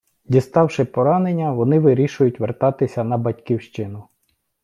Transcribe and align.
Діставши 0.25 0.85
поранення, 0.85 1.53
вони 1.53 1.79
вирішують 1.79 2.39
вертатися 2.39 3.03
на 3.03 3.17
батьківщину. 3.17 4.03